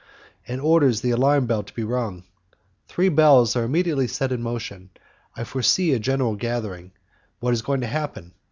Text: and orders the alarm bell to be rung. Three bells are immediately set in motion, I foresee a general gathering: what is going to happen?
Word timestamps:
and 0.47 0.59
orders 0.61 1.01
the 1.01 1.11
alarm 1.11 1.45
bell 1.45 1.61
to 1.61 1.75
be 1.75 1.83
rung. 1.83 2.23
Three 2.87 3.09
bells 3.09 3.55
are 3.55 3.63
immediately 3.63 4.07
set 4.07 4.31
in 4.31 4.41
motion, 4.41 4.89
I 5.35 5.43
foresee 5.43 5.93
a 5.93 5.99
general 5.99 6.35
gathering: 6.37 6.93
what 7.39 7.53
is 7.53 7.61
going 7.61 7.81
to 7.81 7.87
happen? 7.87 8.33